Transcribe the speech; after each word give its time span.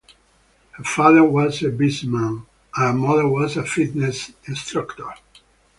Her 0.71 0.83
father 0.83 1.23
was 1.23 1.61
a 1.61 1.69
businessman 1.69 2.47
and 2.75 2.87
her 2.87 2.91
mother 2.93 3.27
was 3.27 3.55
a 3.55 3.63
fitness 3.63 4.31
instructor. 4.45 5.13